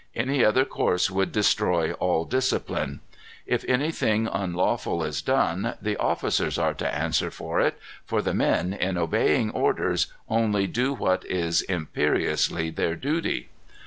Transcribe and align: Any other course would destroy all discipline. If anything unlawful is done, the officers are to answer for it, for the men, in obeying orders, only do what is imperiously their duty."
Any 0.15 0.43
other 0.43 0.65
course 0.65 1.11
would 1.11 1.31
destroy 1.31 1.91
all 1.93 2.25
discipline. 2.25 3.01
If 3.45 3.63
anything 3.67 4.25
unlawful 4.25 5.03
is 5.03 5.21
done, 5.21 5.75
the 5.79 5.95
officers 5.95 6.57
are 6.57 6.73
to 6.73 6.91
answer 6.91 7.29
for 7.29 7.59
it, 7.61 7.77
for 8.03 8.23
the 8.23 8.33
men, 8.33 8.73
in 8.73 8.97
obeying 8.97 9.51
orders, 9.51 10.07
only 10.27 10.65
do 10.65 10.91
what 10.93 11.23
is 11.25 11.61
imperiously 11.61 12.71
their 12.71 12.95
duty." 12.95 13.49